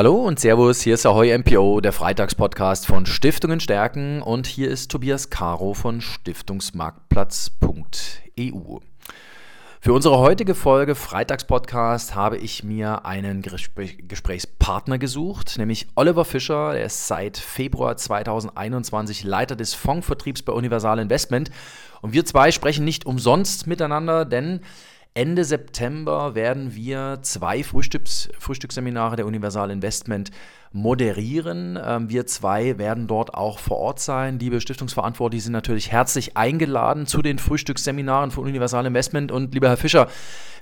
Hallo 0.00 0.16
und 0.16 0.40
Servus, 0.40 0.80
hier 0.80 0.94
ist 0.94 1.04
Ahoy 1.04 1.36
MPO, 1.36 1.82
der 1.82 1.92
Freitagspodcast 1.92 2.86
von 2.86 3.04
Stiftungen 3.04 3.60
stärken. 3.60 4.22
Und 4.22 4.46
hier 4.46 4.70
ist 4.70 4.90
Tobias 4.90 5.28
Caro 5.28 5.74
von 5.74 6.00
Stiftungsmarktplatz.eu. 6.00 8.78
Für 9.82 9.92
unsere 9.92 10.16
heutige 10.16 10.54
Folge 10.54 10.94
Freitagspodcast 10.94 12.14
habe 12.14 12.38
ich 12.38 12.64
mir 12.64 13.04
einen 13.04 13.42
Gespräch 13.42 13.98
Gesprächspartner 14.08 14.96
gesucht, 14.96 15.58
nämlich 15.58 15.88
Oliver 15.96 16.24
Fischer, 16.24 16.72
der 16.72 16.86
ist 16.86 17.06
seit 17.06 17.36
Februar 17.36 17.98
2021 17.98 19.24
Leiter 19.24 19.54
des 19.54 19.74
Fondsvertriebs 19.74 20.40
bei 20.40 20.54
Universal 20.54 20.98
Investment. 20.98 21.50
Und 22.00 22.14
wir 22.14 22.24
zwei 22.24 22.52
sprechen 22.52 22.86
nicht 22.86 23.04
umsonst 23.04 23.66
miteinander, 23.66 24.24
denn 24.24 24.62
Ende 25.14 25.44
September 25.44 26.34
werden 26.36 26.74
wir 26.74 27.18
zwei 27.22 27.64
Frühstücks 27.64 28.28
Frühstücksseminare 28.38 29.16
der 29.16 29.26
Universal 29.26 29.70
Investment 29.70 30.30
moderieren. 30.72 31.78
Ähm, 31.84 32.08
wir 32.08 32.26
zwei 32.26 32.78
werden 32.78 33.08
dort 33.08 33.34
auch 33.34 33.58
vor 33.58 33.78
Ort 33.78 34.00
sein. 34.00 34.38
Liebe 34.38 34.60
Stiftungsverantwortliche 34.60 35.44
sind 35.44 35.52
natürlich 35.52 35.90
herzlich 35.90 36.36
eingeladen 36.36 37.06
zu 37.06 37.22
den 37.22 37.38
Frühstücksseminaren 37.38 38.30
von 38.30 38.44
Universal 38.44 38.86
Investment. 38.86 39.32
Und 39.32 39.52
lieber 39.52 39.68
Herr 39.68 39.76
Fischer, 39.76 40.06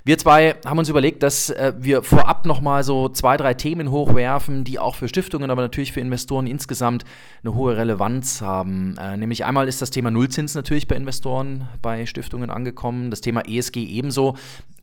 wir 0.03 0.17
zwei 0.17 0.55
haben 0.65 0.79
uns 0.79 0.89
überlegt, 0.89 1.21
dass 1.21 1.51
äh, 1.51 1.73
wir 1.77 2.01
vorab 2.01 2.47
nochmal 2.47 2.83
so 2.83 3.09
zwei, 3.09 3.37
drei 3.37 3.53
Themen 3.53 3.91
hochwerfen, 3.91 4.63
die 4.63 4.79
auch 4.79 4.95
für 4.95 5.07
Stiftungen, 5.07 5.51
aber 5.51 5.61
natürlich 5.61 5.91
für 5.91 5.99
Investoren 5.99 6.47
insgesamt 6.47 7.03
eine 7.43 7.53
hohe 7.53 7.77
Relevanz 7.77 8.41
haben. 8.41 8.95
Äh, 8.97 9.17
nämlich 9.17 9.45
einmal 9.45 9.67
ist 9.67 9.81
das 9.81 9.91
Thema 9.91 10.09
Nullzins 10.09 10.55
natürlich 10.55 10.87
bei 10.87 10.95
Investoren, 10.95 11.69
bei 11.83 12.07
Stiftungen 12.07 12.49
angekommen, 12.49 13.11
das 13.11 13.21
Thema 13.21 13.47
ESG 13.47 13.83
ebenso. 13.83 14.35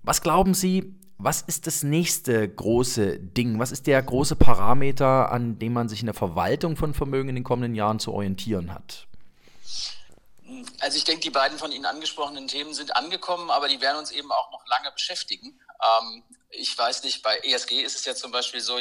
Was 0.04 0.22
glauben 0.22 0.54
Sie, 0.54 0.94
was 1.18 1.42
ist 1.42 1.66
das 1.66 1.82
nächste 1.82 2.46
große 2.48 3.18
Ding? 3.18 3.58
Was 3.58 3.72
ist 3.72 3.86
der 3.86 4.02
große 4.02 4.36
Parameter, 4.36 5.32
an 5.32 5.58
dem 5.58 5.72
man 5.72 5.88
sich 5.88 6.00
in 6.00 6.06
der 6.06 6.14
Verwaltung 6.14 6.76
von 6.76 6.92
Vermögen 6.92 7.30
in 7.30 7.34
den 7.36 7.44
kommenden 7.44 7.74
Jahren 7.74 7.98
zu 7.98 8.12
orientieren 8.12 8.72
hat? 8.74 9.06
Also 10.80 10.98
ich 10.98 11.04
denke, 11.04 11.22
die 11.22 11.30
beiden 11.30 11.58
von 11.58 11.72
Ihnen 11.72 11.86
angesprochenen 11.86 12.48
Themen 12.48 12.74
sind 12.74 12.94
angekommen, 12.94 13.50
aber 13.50 13.68
die 13.68 13.80
werden 13.80 13.98
uns 13.98 14.10
eben 14.10 14.30
auch 14.30 14.52
noch 14.52 14.64
lange 14.66 14.92
beschäftigen. 14.92 15.58
Ähm, 15.82 16.22
ich 16.50 16.76
weiß 16.76 17.02
nicht, 17.02 17.22
bei 17.22 17.38
ESG 17.38 17.82
ist 17.82 17.96
es 17.96 18.04
ja 18.04 18.14
zum 18.14 18.30
Beispiel 18.30 18.60
so, 18.60 18.78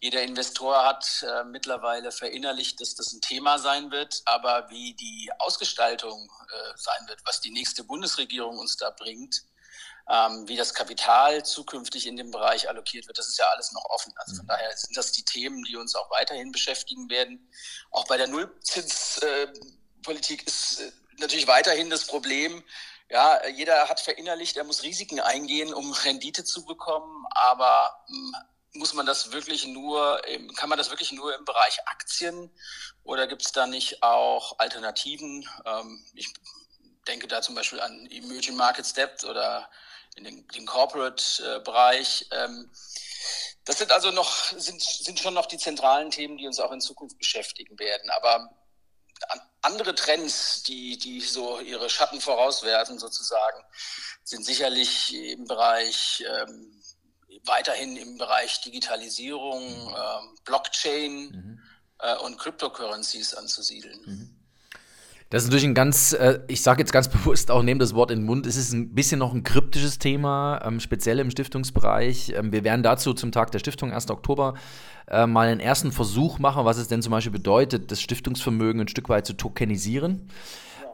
jeder 0.00 0.22
Investor 0.22 0.84
hat 0.84 1.24
äh, 1.26 1.44
mittlerweile 1.44 2.10
verinnerlicht, 2.10 2.80
dass 2.80 2.94
das 2.94 3.12
ein 3.12 3.20
Thema 3.20 3.58
sein 3.58 3.90
wird, 3.90 4.22
aber 4.24 4.68
wie 4.70 4.94
die 4.94 5.30
Ausgestaltung 5.38 6.30
äh, 6.48 6.76
sein 6.76 7.08
wird, 7.08 7.20
was 7.24 7.40
die 7.40 7.50
nächste 7.50 7.84
Bundesregierung 7.84 8.58
uns 8.58 8.76
da 8.76 8.90
bringt, 8.90 9.42
ähm, 10.10 10.48
wie 10.48 10.56
das 10.56 10.74
Kapital 10.74 11.44
zukünftig 11.44 12.06
in 12.06 12.16
dem 12.16 12.30
Bereich 12.30 12.68
allokiert 12.68 13.06
wird, 13.06 13.18
das 13.18 13.28
ist 13.28 13.38
ja 13.38 13.46
alles 13.54 13.72
noch 13.72 13.84
offen. 13.86 14.12
Also 14.16 14.36
von 14.36 14.44
mhm. 14.44 14.48
daher 14.48 14.76
sind 14.76 14.96
das 14.96 15.12
die 15.12 15.24
Themen, 15.24 15.62
die 15.64 15.76
uns 15.76 15.94
auch 15.94 16.10
weiterhin 16.10 16.52
beschäftigen 16.52 17.10
werden. 17.10 17.50
Auch 17.90 18.06
bei 18.06 18.16
der 18.16 18.28
Nullzinspolitik 18.28 20.42
äh, 20.42 20.46
ist 20.46 20.80
äh, 20.80 20.90
natürlich 21.18 21.46
weiterhin 21.46 21.90
das 21.90 22.06
Problem, 22.06 22.64
ja, 23.10 23.46
jeder 23.48 23.88
hat 23.88 24.00
verinnerlicht, 24.00 24.58
er 24.58 24.64
muss 24.64 24.82
Risiken 24.82 25.20
eingehen, 25.20 25.72
um 25.72 25.92
Rendite 25.92 26.44
zu 26.44 26.66
bekommen, 26.66 27.24
aber 27.30 28.04
hm, 28.06 28.36
muss 28.74 28.92
man 28.92 29.06
das 29.06 29.32
wirklich 29.32 29.66
nur, 29.66 30.20
kann 30.56 30.68
man 30.68 30.76
das 30.76 30.90
wirklich 30.90 31.12
nur 31.12 31.34
im 31.34 31.46
Bereich 31.46 31.78
Aktien 31.86 32.50
oder 33.02 33.26
gibt 33.26 33.40
es 33.42 33.52
da 33.52 33.66
nicht 33.66 34.02
auch 34.02 34.58
Alternativen? 34.58 35.48
Ähm, 35.64 36.04
ich 36.14 36.30
denke 37.08 37.26
da 37.26 37.42
zum 37.42 37.54
Beispiel 37.54 37.80
an 37.80 38.06
Emerging 38.10 38.56
Market 38.56 38.86
Steps 38.86 39.24
oder 39.24 39.68
in 40.16 40.24
den, 40.24 40.46
den 40.48 40.66
Corporate-Bereich. 40.66 42.28
Ähm, 42.32 42.70
das 43.64 43.78
sind 43.78 43.92
also 43.92 44.10
noch, 44.10 44.32
sind, 44.56 44.80
sind 44.80 45.18
schon 45.18 45.34
noch 45.34 45.46
die 45.46 45.58
zentralen 45.58 46.10
Themen, 46.10 46.36
die 46.38 46.46
uns 46.46 46.60
auch 46.60 46.72
in 46.72 46.80
Zukunft 46.80 47.18
beschäftigen 47.18 47.78
werden. 47.78 48.10
Aber 48.10 48.50
andere 49.62 49.94
Trends, 49.94 50.62
die, 50.62 50.96
die 50.98 51.20
so 51.20 51.60
ihre 51.60 51.90
Schatten 51.90 52.20
vorauswerfen 52.20 52.98
sozusagen, 52.98 53.64
sind 54.22 54.44
sicherlich 54.44 55.14
im 55.14 55.44
Bereich, 55.44 56.24
ähm, 56.26 56.82
weiterhin 57.44 57.96
im 57.96 58.18
Bereich 58.18 58.60
Digitalisierung, 58.60 59.62
ähm, 59.64 60.38
Blockchain 60.44 61.30
mhm. 61.30 61.62
äh, 61.98 62.16
und 62.18 62.38
Cryptocurrencies 62.38 63.34
anzusiedeln. 63.34 64.00
Mhm. 64.06 64.37
Das 65.30 65.42
ist 65.42 65.48
natürlich 65.48 65.66
ein 65.66 65.74
ganz, 65.74 66.14
äh, 66.14 66.40
ich 66.48 66.62
sage 66.62 66.80
jetzt 66.80 66.92
ganz 66.92 67.08
bewusst 67.12 67.50
auch, 67.50 67.62
nehme 67.62 67.80
das 67.80 67.94
Wort 67.94 68.10
in 68.10 68.20
den 68.20 68.26
Mund, 68.26 68.46
es 68.46 68.56
ist 68.56 68.72
ein 68.72 68.94
bisschen 68.94 69.18
noch 69.18 69.34
ein 69.34 69.42
kryptisches 69.42 69.98
Thema, 69.98 70.60
ähm, 70.64 70.80
speziell 70.80 71.18
im 71.18 71.30
Stiftungsbereich. 71.30 72.32
Ähm, 72.36 72.52
wir 72.52 72.64
werden 72.64 72.82
dazu 72.82 73.12
zum 73.12 73.32
Tag 73.32 73.50
der 73.50 73.58
Stiftung, 73.58 73.92
1. 73.92 74.10
Oktober, 74.10 74.54
äh, 75.06 75.26
mal 75.26 75.48
einen 75.48 75.60
ersten 75.60 75.92
Versuch 75.92 76.38
machen, 76.38 76.64
was 76.64 76.78
es 76.78 76.88
denn 76.88 77.02
zum 77.02 77.10
Beispiel 77.10 77.32
bedeutet, 77.32 77.90
das 77.90 78.00
Stiftungsvermögen 78.00 78.80
ein 78.80 78.88
Stück 78.88 79.08
weit 79.08 79.26
zu 79.26 79.34
tokenisieren. 79.34 80.28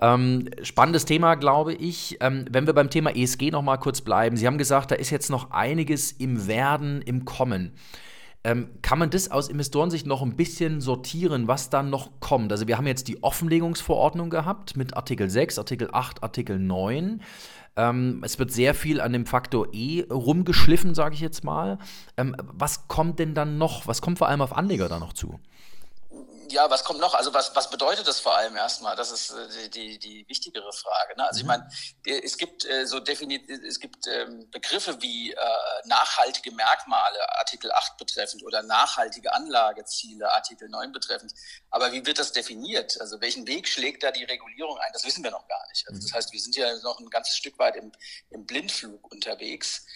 Ähm, 0.01 0.51
spannendes 0.63 1.05
Thema, 1.05 1.37
glaube 1.37 1.73
ich. 1.73 2.19
Ähm, 2.21 2.45
wenn 2.51 2.67
wir 2.67 2.75
beim 2.75 2.91
Thema 2.91 3.15
ESG 3.15 3.51
noch 3.53 3.63
mal 3.63 3.77
kurz 3.77 4.01
bleiben. 4.01 4.37
Sie 4.37 4.47
haben 4.47 4.59
gesagt, 4.59 4.91
da 4.91 4.97
ist 4.97 5.11
jetzt 5.11 5.31
noch 5.31 5.53
einiges 5.53 6.11
im 6.13 6.49
Werden, 6.49 7.01
im 7.03 7.25
Kommen. 7.25 7.73
Ähm, 8.47 8.69
kann 8.83 8.99
man 8.99 9.09
das 9.09 9.31
aus 9.31 9.49
Investorensicht 9.49 10.07
noch 10.07 10.21
ein 10.21 10.37
bisschen 10.37 10.83
sortieren, 10.83 11.49
was 11.49 11.71
dann 11.71 11.89
noch 11.89 12.21
kommt? 12.21 12.53
Also 12.53 12.69
wir 12.69 12.77
haben 12.77 12.87
jetzt 12.87 13.09
die 13.09 13.23
Offenlegungsverordnung 13.23 14.29
gehabt 14.29 14.77
mit 14.77 14.95
Artikel 14.95 15.31
6, 15.31 15.59
Artikel 15.59 15.89
8, 15.91 16.23
Artikel 16.23 16.59
9. 16.59 17.23
Ähm, 17.77 18.21
es 18.23 18.39
wird 18.39 18.53
sehr 18.53 18.75
viel 18.75 19.01
an 19.01 19.13
dem 19.15 19.25
Faktor 19.25 19.69
E 19.73 20.05
rumgeschliffen, 20.11 20.95
sage 20.95 21.15
ich 21.15 21.21
jetzt 21.21 21.43
mal. 21.43 21.79
Ähm, 22.19 22.37
was 22.39 22.87
kommt 22.87 23.19
denn 23.19 23.35
dann 23.35 23.57
noch? 23.57 23.87
Was 23.87 24.03
kommt 24.03 24.19
vor 24.19 24.29
allem 24.29 24.43
auf 24.43 24.55
Anleger 24.55 24.89
da 24.89 24.99
noch 24.99 25.15
zu? 25.15 25.41
Ja, 26.51 26.71
was 26.71 26.85
kommt 26.85 27.01
noch? 27.01 27.15
Also 27.15 27.33
was, 27.35 27.55
was 27.55 27.71
bedeutet 27.71 28.07
das 28.07 28.21
vor 28.21 28.37
allem 28.37 28.57
erstmal? 28.57 28.97
Das 28.97 29.11
ist 29.11 29.31
äh, 29.31 29.69
die, 29.69 29.99
die 29.99 30.25
wichtigere 30.29 30.73
Frage. 30.73 31.17
Ne? 31.17 31.27
Also 31.27 31.39
ich 31.39 31.45
mhm. 31.45 31.49
meine, 31.49 31.69
es 32.25 32.37
gibt 32.37 32.65
äh, 32.65 32.87
so 32.87 33.01
definiert, 33.01 33.49
es 33.49 33.81
gibt 33.81 34.07
ähm, 34.07 34.49
Begriffe 34.51 35.01
wie 35.03 35.33
äh, 35.33 35.37
nachhaltige 35.85 36.53
Merkmale, 36.53 37.19
Artikel 37.39 37.73
8 37.73 37.97
betreffend, 37.97 38.43
oder 38.45 38.63
nachhaltige 38.63 39.33
Anlageziele, 39.33 40.33
Artikel 40.33 40.69
9 40.69 40.93
betreffend. 40.93 41.33
Aber 41.71 41.93
wie 41.93 42.05
wird 42.07 42.19
das 42.19 42.33
definiert? 42.33 43.01
Also 43.01 43.21
welchen 43.21 43.47
Weg 43.47 43.69
schlägt 43.69 44.03
da 44.03 44.11
die 44.11 44.25
Regulierung 44.25 44.79
ein? 44.79 44.91
Das 44.93 45.05
wissen 45.05 45.25
wir 45.25 45.31
noch 45.31 45.47
gar 45.49 45.67
nicht. 45.69 45.87
Also 45.89 46.01
das 46.01 46.11
mhm. 46.11 46.17
heißt, 46.17 46.33
wir 46.33 46.41
sind 46.41 46.57
ja 46.57 46.75
noch 46.83 46.99
ein 47.01 47.11
ganzes 47.11 47.37
Stück 47.37 47.59
weit 47.59 47.77
im, 47.77 47.93
im 48.31 48.47
Blindflug 48.47 49.11
unterwegs. 49.13 49.87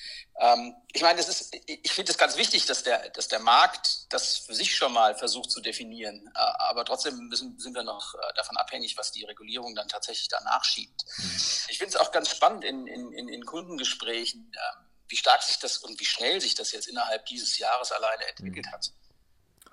Ähm, 0.41 0.77
ich 0.93 1.03
meine, 1.03 1.19
das 1.19 1.29
ist, 1.29 1.55
ich 1.67 1.93
finde 1.93 2.13
es 2.13 2.19
ganz 2.19 2.37
wichtig, 2.37 2.65
dass 2.67 2.85
der, 2.85 3.11
dass 3.11 3.29
der 3.29 3.41
Markt 3.41 4.13
das 4.13 4.39
für 4.39 4.55
sich 4.55 4.77
schon 4.77 4.93
mal 4.93 5.15
versucht 5.17 5.51
zu 5.51 5.61
definieren. 5.61 6.31
Äh, 6.35 6.39
aber 6.39 6.85
trotzdem 6.85 7.17
müssen, 7.29 7.59
sind 7.59 7.75
wir 7.75 7.83
noch 7.83 8.15
äh, 8.15 8.19
davon 8.37 8.57
abhängig, 8.57 8.97
was 8.97 9.11
die 9.11 9.25
Regulierung 9.25 9.75
dann 9.75 9.89
tatsächlich 9.89 10.29
danach 10.29 10.65
schiebt. 10.65 11.05
Mhm. 11.17 11.41
Ich 11.69 11.79
finde 11.79 11.95
es 11.95 11.97
auch 11.97 12.13
ganz 12.13 12.31
spannend 12.31 12.65
in, 12.65 12.87
in, 12.87 13.29
in 13.29 13.45
Kundengesprächen, 13.45 14.53
ähm, 14.55 14.85
wie 15.09 15.17
stark 15.17 15.43
sich 15.43 15.59
das 15.59 15.79
und 15.79 15.99
wie 15.99 16.05
schnell 16.05 16.41
sich 16.41 16.55
das 16.55 16.71
jetzt 16.73 16.87
innerhalb 16.87 17.27
dieses 17.27 17.59
Jahres 17.59 17.91
alleine 17.91 18.25
entwickelt 18.29 18.67
mhm. 18.67 18.73
hat. 18.73 18.93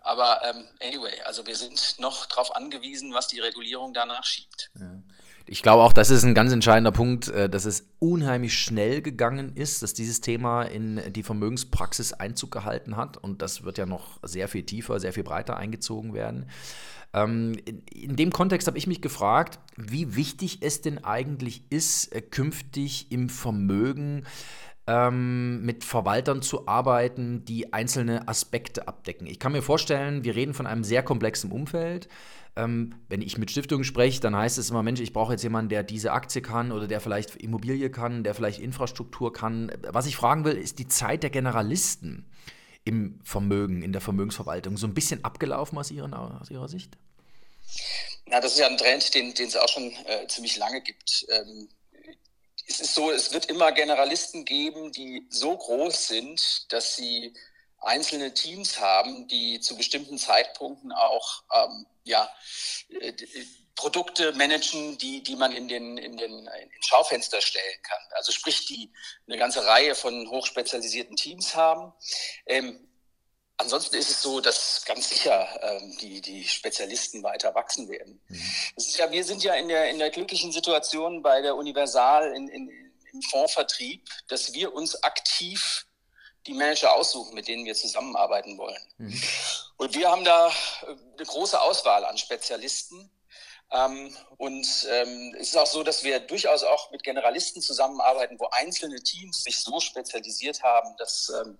Aber 0.02 0.44
ähm, 0.44 0.68
anyway, 0.82 1.20
also 1.22 1.46
wir 1.47 1.56
sind 1.56 1.96
noch 1.97 2.28
darauf 2.28 2.56
angewiesen, 2.56 3.14
was 3.14 3.28
die 3.28 3.40
Regulierung 3.40 3.94
danach 3.94 4.24
schiebt. 4.24 4.70
Ja. 4.80 4.94
Ich 5.47 5.61
glaube 5.61 5.83
auch, 5.83 5.94
das 5.94 6.09
ist 6.09 6.23
ein 6.23 6.33
ganz 6.33 6.51
entscheidender 6.51 6.91
Punkt, 6.91 7.28
äh, 7.28 7.50
dass 7.50 7.66
es 7.66 7.88
unheimlich 8.00 8.57
schnell 8.57 9.01
gegangen 9.01 9.56
ist, 9.56 9.83
dass 9.83 9.94
dieses 9.94 10.22
Thema 10.22 10.63
in 10.63 11.01
die 11.13 11.23
Vermögenspraxis 11.23 12.13
Einzug 12.13 12.51
gehalten 12.51 12.97
hat. 12.97 13.17
Und 13.17 13.41
das 13.41 13.63
wird 13.63 13.78
ja 13.78 13.85
noch 13.85 14.19
sehr 14.23 14.47
viel 14.47 14.63
tiefer, 14.63 15.00
sehr 15.00 15.13
viel 15.13 15.23
breiter 15.23 15.55
eingezogen 15.57 16.13
werden. 16.13 16.47
Ähm, 17.13 17.55
in 17.94 18.16
dem 18.16 18.31
Kontext 18.31 18.67
habe 18.67 18.78
ich 18.78 18.88
mich 18.88 19.01
gefragt, 19.01 19.59
wie 19.78 20.16
wichtig 20.16 20.59
es 20.61 20.81
denn 20.81 21.03
eigentlich 21.03 21.63
ist, 21.69 22.11
äh, 22.13 22.22
künftig 22.22 23.11
im 23.11 23.29
Vermögen 23.29 24.25
ähm, 24.88 25.62
mit 25.63 25.84
Verwaltern 25.84 26.41
zu 26.41 26.68
arbeiten, 26.68 27.44
die 27.46 27.73
einzelne 27.73 28.28
Aspekte 28.28 28.88
abdecken. 28.88 29.28
Ich 29.28 29.40
kann 29.40 29.52
mir 29.52 29.61
vorstellen, 29.61 30.23
wir 30.23 30.35
reden 30.35 30.53
von 30.53 30.67
einem 30.67 30.84
sehr 30.84 31.03
komplexen 31.03 31.52
Umfeld. 31.52 32.08
Ähm, 32.55 32.96
wenn 33.09 33.22
ich 33.22 33.37
mit 33.37 33.52
Stiftungen 33.52 33.84
spreche, 33.84 34.22
dann 34.22 34.35
heißt 34.35 34.58
es 34.58 34.70
immer, 34.70 34.84
Mensch, 34.84 35.02
ich 35.02 35.11
brauche 35.11 35.34
jetzt 35.34 35.43
jemanden, 35.43 35.70
der 35.70 35.84
diese 35.84 36.14
Aktie 36.14 36.41
kann 36.41 36.72
oder 36.72 36.87
der 36.87 37.02
vielleicht 37.02 37.35
Immobilie 37.35 37.90
kann, 37.90 38.23
der 38.23 38.34
vielleicht 38.34 38.59
Infrastruktur 38.59 39.34
kann. 39.34 39.72
Was 39.90 40.05
ich 40.05 40.16
fragen 40.16 40.46
will, 40.46 40.55
ist 40.55 40.79
die 40.79 40.87
Zeit 40.87 41.23
der 41.23 41.32
Generalisten 41.32 42.32
im 42.85 43.20
Vermögen, 43.23 43.82
in 43.82 43.91
der 43.91 44.02
Vermögensverwaltung 44.02 44.78
so 44.78 44.87
ein 44.87 44.93
bisschen 44.93 45.23
abgelaufen 45.26 45.78
aus, 45.78 45.91
Ihren, 45.91 46.14
aus 46.14 46.49
Ihrer 46.49 46.70
Sicht? 46.70 46.97
Na, 48.28 48.40
das 48.40 48.53
ist 48.53 48.59
ja 48.59 48.67
ein 48.67 48.78
Trend, 48.78 49.14
den, 49.14 49.34
es 49.37 49.55
auch 49.55 49.67
schon 49.67 49.91
äh, 50.05 50.28
ziemlich 50.28 50.58
lange 50.58 50.82
gibt. 50.82 51.26
Ähm, 51.29 51.67
es 52.67 52.79
ist 52.79 52.96
so, 52.96 53.12
es 53.12 53.32
wird 53.34 53.46
immer 53.46 53.72
Generalisten 53.72 54.46
geben, 54.46 54.91
die 54.91 55.28
so 55.29 55.56
groß 55.58 56.08
sind, 56.08 56.72
dass 56.72 56.96
sie 56.96 57.34
einzelne 57.79 58.34
Teams 58.34 58.79
haben, 58.79 59.28
die 59.28 59.59
zu 59.59 59.78
bestimmten 59.78 60.17
Zeitpunkten 60.17 60.91
auch 60.91 61.44
ähm, 61.53 61.85
ja, 62.03 62.29
äh, 62.90 63.14
Produkte 63.76 64.32
managen, 64.34 64.97
die, 64.97 65.22
die 65.22 65.35
man 65.35 65.52
in 65.52 65.67
den, 65.67 65.97
in 65.97 66.17
den 66.17 66.32
in 66.32 66.82
Schaufenster 66.82 67.41
stellen 67.41 67.82
kann. 67.84 68.00
Also 68.12 68.32
sprich, 68.32 68.66
die 68.66 68.91
eine 69.28 69.38
ganze 69.38 69.66
Reihe 69.66 69.96
von 69.96 70.29
hochspezialisierten 70.29 71.18
Teams 71.18 71.56
haben. 71.56 71.94
Ähm, 72.46 72.88
Ansonsten 73.57 73.96
ist 73.96 74.09
es 74.09 74.22
so, 74.22 74.41
dass 74.41 74.84
ganz 74.85 75.09
sicher 75.09 75.47
ähm, 75.61 75.97
die, 76.02 76.19
die 76.22 76.43
Spezialisten 76.43 77.23
weiter 77.23 77.55
wachsen 77.55 77.87
werden. 77.87 78.22
Mhm. 78.28 78.41
Ja, 78.97 79.11
wir 79.11 79.23
sind 79.23 79.43
ja 79.43 79.53
in 79.53 79.69
der, 79.69 79.90
in 79.90 79.99
der 79.99 80.09
glücklichen 80.09 80.52
Situation 80.52 81.22
bei 81.22 81.41
der 81.41 81.55
Universal 81.55 82.34
in, 82.35 82.49
in, 82.49 82.69
im 83.13 83.22
Fondsvertrieb, 83.22 84.03
dass 84.28 84.53
wir 84.53 84.73
uns 84.73 85.02
aktiv 85.03 85.85
die 86.47 86.53
Manager 86.53 86.93
aussuchen, 86.93 87.34
mit 87.34 87.47
denen 87.47 87.66
wir 87.66 87.75
zusammenarbeiten 87.75 88.57
wollen. 88.57 88.81
Mhm. 88.97 89.22
Und 89.78 89.96
wir 89.96 90.09
haben 90.11 90.25
da 90.25 90.47
äh, 90.47 90.51
eine 91.17 91.25
große 91.25 91.59
Auswahl 91.59 92.03
an 92.05 92.17
Spezialisten 92.17 93.09
ähm, 93.75 94.16
und 94.37 94.87
ähm, 94.89 95.35
es 95.39 95.49
ist 95.49 95.57
auch 95.57 95.67
so, 95.67 95.83
dass 95.83 96.03
wir 96.03 96.19
durchaus 96.19 96.63
auch 96.63 96.91
mit 96.91 97.03
Generalisten 97.03 97.61
zusammenarbeiten, 97.61 98.39
wo 98.39 98.47
einzelne 98.51 99.01
Teams 99.01 99.43
sich 99.43 99.59
so 99.59 99.79
spezialisiert 99.79 100.63
haben, 100.63 100.95
dass, 100.97 101.31
ähm, 101.41 101.57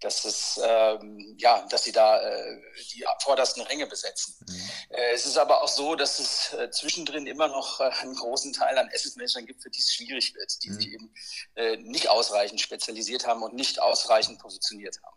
dass, 0.00 0.24
es, 0.24 0.60
ähm, 0.62 1.36
ja, 1.38 1.66
dass 1.70 1.84
sie 1.84 1.92
da 1.92 2.20
äh, 2.20 2.60
die 2.92 3.04
vordersten 3.22 3.62
Ränge 3.62 3.86
besetzen. 3.86 4.34
Mhm. 4.46 4.70
Äh, 4.90 5.12
es 5.14 5.26
ist 5.26 5.38
aber 5.38 5.62
auch 5.62 5.68
so, 5.68 5.94
dass 5.94 6.18
es 6.18 6.52
äh, 6.54 6.70
zwischendrin 6.70 7.26
immer 7.26 7.48
noch 7.48 7.80
äh, 7.80 7.84
einen 8.00 8.14
großen 8.14 8.52
Teil 8.52 8.76
an 8.78 8.90
Asset-Managern 8.92 9.46
gibt, 9.46 9.62
für 9.62 9.70
die 9.70 9.80
es 9.80 9.92
schwierig 9.92 10.34
wird, 10.34 10.62
die 10.62 10.70
mhm. 10.70 10.74
sich 10.74 10.92
eben 10.92 11.14
äh, 11.54 11.76
nicht 11.76 12.08
ausreichend 12.08 12.60
spezialisiert 12.60 13.26
haben 13.26 13.42
und 13.42 13.54
nicht 13.54 13.80
ausreichend 13.80 14.38
positioniert 14.38 14.98
haben. 15.04 15.16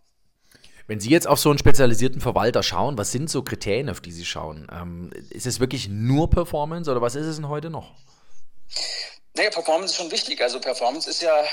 Wenn 0.91 0.99
Sie 0.99 1.09
jetzt 1.09 1.25
auf 1.25 1.39
so 1.39 1.49
einen 1.49 1.57
spezialisierten 1.57 2.19
Verwalter 2.19 2.63
schauen, 2.63 2.97
was 2.97 3.13
sind 3.13 3.29
so 3.29 3.43
Kriterien, 3.43 3.89
auf 3.89 4.01
die 4.01 4.11
Sie 4.11 4.25
schauen? 4.25 4.67
Ähm, 4.69 5.09
ist 5.29 5.45
es 5.45 5.61
wirklich 5.61 5.87
nur 5.87 6.29
Performance 6.29 6.91
oder 6.91 7.01
was 7.01 7.15
ist 7.15 7.27
es 7.27 7.37
denn 7.37 7.47
heute 7.47 7.69
noch? 7.69 7.95
Naja, 9.33 9.51
Performance 9.51 9.93
ist 9.93 9.95
schon 9.95 10.11
wichtig. 10.11 10.41
Also 10.41 10.59
Performance 10.59 11.09
ist 11.09 11.21
ja, 11.21 11.45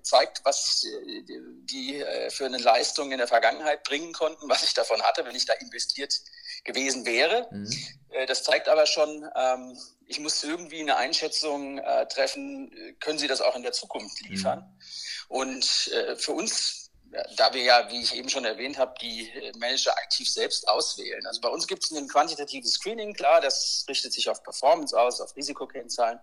zeigt, 0.00 0.40
was 0.44 0.86
die, 1.06 1.38
die 1.66 2.00
äh, 2.00 2.30
für 2.30 2.46
eine 2.46 2.56
Leistung 2.56 3.12
in 3.12 3.18
der 3.18 3.28
Vergangenheit 3.28 3.84
bringen 3.84 4.14
konnten, 4.14 4.48
was 4.48 4.62
ich 4.62 4.72
davon 4.72 5.02
hatte, 5.02 5.22
wenn 5.26 5.36
ich 5.36 5.44
da 5.44 5.52
investiert 5.52 6.18
gewesen 6.64 7.04
wäre. 7.04 7.46
Mhm. 7.50 7.70
Äh, 8.08 8.24
das 8.24 8.42
zeigt 8.42 8.70
aber 8.70 8.86
schon, 8.86 9.28
ähm, 9.36 9.76
ich 10.06 10.18
muss 10.18 10.42
irgendwie 10.42 10.80
eine 10.80 10.96
Einschätzung 10.96 11.76
äh, 11.76 12.06
treffen, 12.06 12.72
können 13.00 13.18
Sie 13.18 13.28
das 13.28 13.42
auch 13.42 13.54
in 13.54 13.62
der 13.62 13.72
Zukunft 13.72 14.18
liefern? 14.22 14.60
Mhm. 14.60 14.74
Und 15.28 15.90
für 16.16 16.32
uns 16.32 16.87
da 17.36 17.52
wir 17.54 17.62
ja, 17.62 17.90
wie 17.90 18.00
ich 18.00 18.14
eben 18.14 18.28
schon 18.28 18.44
erwähnt 18.44 18.78
habe, 18.78 18.94
die 19.00 19.30
Manager 19.56 19.96
aktiv 19.96 20.30
selbst 20.30 20.68
auswählen. 20.68 21.26
Also 21.26 21.40
bei 21.40 21.48
uns 21.48 21.66
gibt 21.66 21.84
es 21.84 21.90
ein 21.90 22.08
quantitatives 22.08 22.72
Screening, 22.74 23.14
klar, 23.14 23.40
das 23.40 23.84
richtet 23.88 24.12
sich 24.12 24.28
auf 24.28 24.42
Performance 24.42 24.98
aus, 24.98 25.20
auf 25.20 25.34
Risikokennzahlen. 25.36 26.20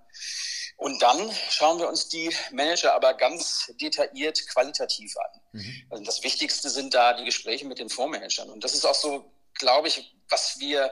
Und 0.78 1.02
dann 1.02 1.32
schauen 1.50 1.80
wir 1.80 1.88
uns 1.88 2.10
die 2.10 2.30
Manager 2.52 2.94
aber 2.94 3.14
ganz 3.14 3.72
detailliert 3.82 4.48
qualitativ 4.50 5.16
an. 5.18 5.42
Mhm. 5.54 5.84
Also 5.90 6.04
das 6.04 6.24
Wichtigste 6.24 6.70
sind 6.70 6.94
da 6.94 7.14
die 7.14 7.26
Gespräche 7.26 7.66
mit 7.66 7.80
den 7.80 7.90
Fondsmanagern. 7.90 8.50
Und 8.50 8.64
das 8.64 8.74
ist 8.74 8.86
auch 8.86 8.96
so, 8.96 9.32
glaube 9.54 9.88
ich, 9.88 10.16
was 10.30 10.60
wir 10.60 10.92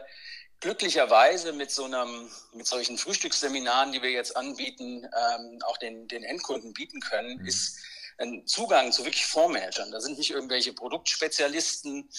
glücklicherweise 0.61 1.51
mit 1.51 1.71
so 1.71 1.83
einem, 1.83 2.31
mit 2.53 2.65
solchen 2.65 2.97
Frühstücksseminaren, 2.97 3.91
die 3.91 4.01
wir 4.01 4.11
jetzt 4.11 4.37
anbieten, 4.37 5.05
ähm, 5.05 5.59
auch 5.65 5.77
den, 5.77 6.07
den 6.07 6.23
Endkunden 6.23 6.71
bieten 6.71 7.01
können, 7.01 7.39
mhm. 7.39 7.45
ist, 7.45 7.79
einen 8.17 8.45
Zugang 8.47 8.91
zu 8.91 9.05
wirklich 9.05 9.25
Fondsmanagern. 9.25 9.91
Da 9.91 9.99
sind 9.99 10.17
nicht 10.17 10.31
irgendwelche 10.31 10.73
Produktspezialisten, 10.73 12.09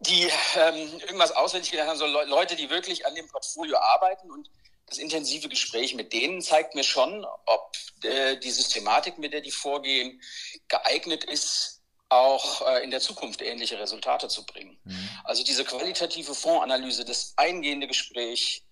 die 0.00 0.30
ähm, 0.56 1.00
irgendwas 1.00 1.32
auswendig 1.32 1.70
gelernt 1.70 1.90
haben, 1.90 1.98
sondern 1.98 2.28
Leute, 2.28 2.56
die 2.56 2.70
wirklich 2.70 3.06
an 3.06 3.14
dem 3.14 3.28
Portfolio 3.28 3.76
arbeiten 3.78 4.30
und 4.30 4.48
das 4.86 4.98
intensive 4.98 5.48
Gespräch 5.48 5.94
mit 5.94 6.12
denen 6.12 6.40
zeigt 6.40 6.74
mir 6.74 6.84
schon, 6.84 7.26
ob 7.46 7.72
äh, 8.04 8.36
die 8.38 8.50
Systematik, 8.50 9.18
mit 9.18 9.32
der 9.32 9.40
die 9.40 9.50
vorgehen, 9.50 10.22
geeignet 10.68 11.24
ist, 11.24 11.82
auch 12.08 12.66
äh, 12.66 12.82
in 12.82 12.90
der 12.90 13.00
Zukunft 13.00 13.42
ähnliche 13.42 13.78
Resultate 13.78 14.28
zu 14.28 14.46
bringen. 14.46 14.78
Mhm. 14.84 15.08
Also 15.24 15.44
diese 15.44 15.64
qualitative 15.64 16.34
Fondsanalyse, 16.34 17.04
das 17.04 17.34
eingehende 17.36 17.86
Gespräch, 17.86 18.64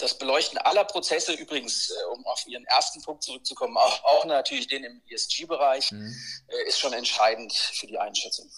das 0.00 0.18
Beleuchten 0.18 0.58
aller 0.58 0.84
Prozesse, 0.84 1.32
übrigens, 1.34 1.90
äh, 1.90 2.14
um 2.14 2.24
auf 2.26 2.42
Ihren 2.46 2.64
ersten 2.64 3.02
Punkt 3.02 3.22
zurückzukommen, 3.22 3.76
auch, 3.76 4.04
auch 4.04 4.24
natürlich 4.24 4.66
den 4.66 4.84
im 4.84 5.02
ESG-Bereich, 5.10 5.92
mhm. 5.92 6.14
Äh, 6.48 6.68
ist 6.68 6.78
schon 6.78 6.92
entscheidend 6.92 7.52
für 7.52 7.86
die 7.86 7.98
Einschätzung. 7.98 8.50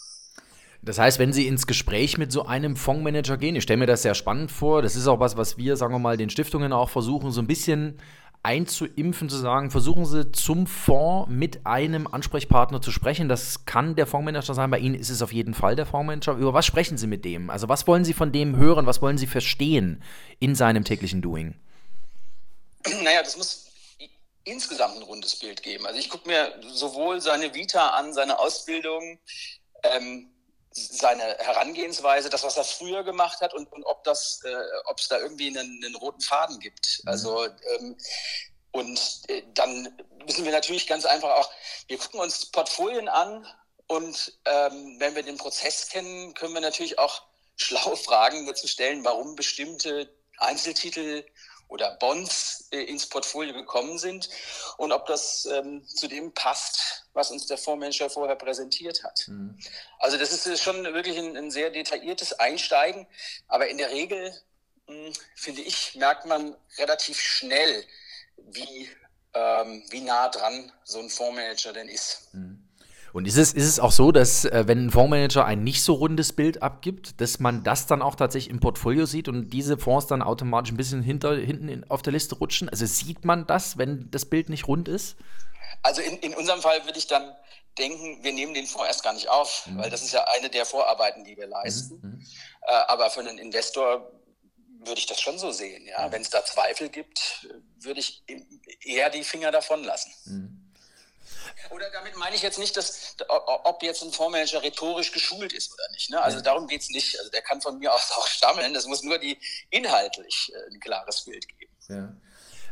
Das 0.83 0.99
heißt, 0.99 1.19
wenn 1.19 1.33
Sie 1.33 1.49
ins 1.49 1.67
Gespräch 1.67 2.19
mit 2.19 2.31
so 2.31 2.45
einem 2.45 2.77
Fondsmanager 2.77 3.39
gehen, 3.39 3.57
ich 3.57 3.63
stelle 3.63 3.79
mir 3.79 3.87
das 3.87 4.03
sehr 4.03 4.15
spannend 4.15 4.53
vor, 4.53 4.83
das 4.83 4.97
ist 4.97 5.07
auch 5.07 5.19
was, 5.19 5.37
was 5.37 5.57
wir, 5.57 5.77
sagen 5.77 5.95
wir 5.95 5.99
mal, 5.99 6.19
den 6.19 6.31
Stiftungen 6.31 6.73
auch 6.73 6.91
versuchen, 6.91 7.31
so 7.33 7.41
ein 7.41 7.47
bisschen 7.47 8.01
einzuimpfen, 8.45 9.29
zu 9.29 9.37
sagen, 9.37 9.71
versuchen 9.71 10.05
Sie 10.05 10.31
zum 10.31 10.67
Fonds 10.67 11.31
mit 11.31 11.67
einem 11.67 12.07
Ansprechpartner 12.07 12.81
zu 12.83 12.91
sprechen. 12.91 13.29
Das 13.29 13.65
kann 13.65 13.97
der 13.97 14.07
Fondsmanager 14.07 14.55
sein. 14.55 14.71
Bei 14.71 14.79
Ihnen 14.79 14.95
ist 14.95 15.11
es 15.11 15.23
auf 15.23 15.33
jeden 15.33 15.55
Fall 15.55 15.77
der 15.77 15.87
Fondsmanager. 15.87 16.35
Über 16.35 16.53
was 16.53 16.67
sprechen 16.67 16.99
Sie 16.99 17.07
mit 17.07 17.25
dem? 17.25 17.49
Also 17.51 17.69
was 17.69 17.87
wollen 17.87 18.05
Sie 18.05 18.13
von 18.13 18.33
dem 18.33 18.57
hören? 18.57 18.87
Was 18.87 19.01
wollen 19.01 19.19
Sie 19.19 19.27
verstehen 19.27 20.03
in 20.41 20.55
seinem 20.55 20.85
täglichen 20.85 21.23
Doing? 21.23 21.55
Naja, 23.03 23.23
das 23.23 23.39
muss 23.39 23.65
insgesamt 24.45 24.97
ein 24.97 25.03
rundes 25.03 25.37
Bild 25.37 25.63
geben. 25.63 25.87
Also 25.87 25.99
ich 25.99 26.11
gucke 26.11 26.29
mir 26.29 26.53
sowohl 26.73 27.23
seine 27.23 27.55
Vita 27.55 27.91
an, 27.91 28.13
seine 28.13 28.39
Ausbildung, 28.39 29.19
ähm, 29.83 30.29
seine 30.75 31.37
Herangehensweise, 31.39 32.29
das, 32.29 32.43
was 32.43 32.57
er 32.57 32.65
früher 32.65 33.05
gemacht 33.05 33.41
hat 33.41 33.55
und, 33.55 33.73
und 33.73 33.85
ob 33.85 34.03
das, 34.05 34.41
äh, 34.45 34.55
ob 34.87 34.99
es 34.99 35.09
da 35.09 35.19
irgendwie 35.19 35.49
einen, 35.49 35.81
einen, 35.85 35.95
roten 35.95 36.21
Faden 36.21 36.59
gibt. 36.59 37.01
Mhm. 37.03 37.09
Also 37.09 37.45
ähm, 37.45 37.97
und 38.73 39.23
äh, 39.29 39.43
dann 39.55 39.97
müssen 40.27 40.45
wir 40.45 40.51
natürlich 40.51 40.89
ganz 40.89 41.05
einfach 41.05 41.31
auch, 41.31 41.51
wir 41.87 41.97
gucken 41.97 42.21
uns 42.21 42.47
Portfolien 42.47 43.09
an 43.09 43.47
und 43.87 44.33
ähm, 44.47 44.97
wenn 44.99 45.15
wir 45.15 45.23
den 45.23 45.37
Prozess 45.37 45.89
kennen, 45.89 46.35
können 46.35 46.55
wir 46.55 46.61
natürlich 46.61 46.99
auch 46.99 47.23
schlaue 47.57 47.97
Fragen 48.09 48.47
dazu 48.47 48.67
stellen, 48.67 49.05
warum 49.05 49.37
bestimmte 49.37 50.13
Einzeltitel 50.39 51.25
oder 51.69 51.93
Bonds 51.97 52.64
ins 52.83 53.07
Portfolio 53.07 53.55
gekommen 53.55 53.99
sind 53.99 54.29
und 54.77 54.93
ob 54.93 55.07
das 55.07 55.47
ähm, 55.47 55.87
zu 55.87 56.09
dem 56.09 56.33
passt, 56.33 57.07
was 57.13 57.31
uns 57.31 57.47
der 57.47 57.59
Fondsmanager 57.59 58.11
vorher 58.11 58.37
präsentiert 58.37 59.03
hat. 59.05 59.25
Mhm. 59.29 59.59
Also 59.99 60.19
das 60.19 60.33
ist 60.47 60.63
schon 60.63 60.85
wirklich 60.85 61.19
ein, 61.19 61.37
ein, 61.37 61.51
sehr 61.51 61.71
detailliertes 61.71 62.35
Einsteigen, 62.35 63.07
aber 63.49 63.69
in 63.69 63.79
der 63.79 63.91
Regel, 63.91 64.35
mh, 64.87 64.95
hm, 64.95 65.13
finde 65.35 65.63
ich, 65.63 65.95
merkt 65.95 66.27
man 66.27 66.57
relativ 66.79 67.21
schnell, 67.21 67.85
wie, 68.37 68.89
ähm, 69.35 69.85
wie 69.91 70.01
nah 70.01 70.29
dran 70.29 70.73
so 70.85 70.99
ein 70.99 71.11
Fondsmanager 71.11 71.73
denn 71.73 71.89
ist. 71.89 72.35
Mhm. 72.35 72.64
Und 73.15 73.27
ist 73.27 73.37
es, 73.37 73.53
ist 73.53 73.69
es 73.69 73.79
auch 73.79 73.93
so, 73.93 74.11
dass 74.11 74.45
äh, 74.45 74.65
wenn 74.67 74.87
ein 74.87 74.91
Fondsmanager 74.91 75.45
ein 75.45 75.63
nicht 75.63 75.85
so 75.85 75.95
rundes 75.95 76.33
Bild 76.33 76.63
abgibt, 76.65 77.21
dass 77.21 77.39
man 77.39 77.63
das 77.63 77.87
dann 77.87 78.03
auch 78.03 78.17
tatsächlich 78.17 78.51
im 78.51 78.59
Portfolio 78.59 79.07
sieht 79.07 79.29
und 79.29 79.51
diese 79.51 79.79
Fonds 79.79 80.09
dann 80.09 80.21
automatisch 80.21 80.73
ein 80.73 80.77
bisschen 80.77 81.01
hinter, 81.01 81.37
hinten 81.37 81.69
in, 81.69 81.89
auf 81.89 82.03
der 82.03 82.13
Liste 82.13 82.35
rutschen? 82.35 82.69
Also 82.69 82.85
sieht 82.87 83.25
man 83.25 83.47
das, 83.47 83.79
wenn 83.79 84.11
das 84.11 84.25
Bild 84.25 84.49
nicht 84.49 84.67
rund 84.67 84.89
ist? 84.89 85.15
Also 85.85 86.03
in, 86.03 86.17
in 86.19 86.35
unserem 86.35 86.61
Fall 86.61 86.85
würde 86.87 86.99
ich 86.99 87.07
dann 87.07 87.23
denken, 87.79 88.19
wir 88.25 88.33
nehmen 88.33 88.53
den 88.53 88.67
Fonds 88.67 88.89
erst 88.89 89.05
gar 89.05 89.13
nicht 89.13 89.29
auf, 89.29 89.69
mhm. 89.69 89.79
weil 89.79 89.91
das 89.91 90.03
ist 90.03 90.13
ja 90.13 90.25
eine 90.37 90.51
der 90.51 90.67
Vorarbeiten, 90.67 91.23
die 91.23 91.37
wir 91.37 91.47
leisten. 91.47 92.01
Mhm. 92.03 92.11
mhm. 92.11 92.27
Äh, 92.63 92.73
aber 92.89 93.11
für 93.11 93.21
einen 93.21 93.39
Investor 93.39 94.11
würde 94.81 94.99
ich 94.99 95.07
das 95.07 95.21
schon 95.21 95.39
so 95.39 95.53
sehen. 95.53 95.87
Ja? 95.87 96.09
Mhm. 96.09 96.13
Wenn 96.13 96.23
es 96.23 96.31
da 96.31 96.45
Zweifel 96.45 96.89
gibt, 96.89 97.49
würde 97.79 98.01
ich 98.01 98.25
eher 98.81 99.09
die 99.11 99.23
Finger 99.23 99.53
davon 99.53 99.85
lassen. 99.85 100.64
Oder 101.71 101.91
damit 101.91 102.17
meine 102.17 102.37
ich 102.37 102.43
jetzt 102.43 102.59
nicht, 102.59 102.77
dass, 102.77 103.17
ob 103.29 103.83
jetzt 103.83 104.03
ein 104.03 104.13
Fondsmanager 104.13 104.63
rhetorisch 104.63 105.13
geschult 105.13 105.53
ist 105.53 105.73
oder 105.73 105.85
nicht. 105.93 106.11
Ne? 106.11 106.23
Also 106.23 106.41
darum 106.41 106.67
geht 106.67 106.83
es 106.83 106.91
nicht. 106.91 107.19
Also 107.19 107.31
der 107.31 107.43
kann 107.43 107.61
von 107.61 107.79
mir 107.79 107.93
aus 107.93 108.11
auch 108.17 108.27
stammeln. 108.27 108.75
Das 108.75 108.87
muss 108.87 109.03
nur 109.03 109.19
die 109.19 109.39
inhaltlich 109.71 110.53
äh, 110.55 110.75
ein 110.75 110.81
klares 110.81 111.23
Bild 111.25 111.47
geben. 111.49 111.73
Ja. 111.89 112.15